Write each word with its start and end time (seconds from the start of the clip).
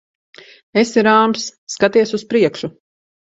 Esi 0.83 1.03
rāms. 1.07 1.45
Skaties 1.75 2.15
uz 2.19 2.25
priekšu. 2.33 2.71